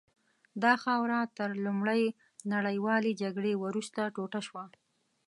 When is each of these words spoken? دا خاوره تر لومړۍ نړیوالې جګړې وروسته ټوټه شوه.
دا 0.63 0.73
خاوره 0.83 1.19
تر 1.37 1.49
لومړۍ 1.65 2.03
نړیوالې 2.53 3.11
جګړې 3.21 3.53
وروسته 3.63 4.01
ټوټه 4.15 4.41
شوه. 4.47 4.63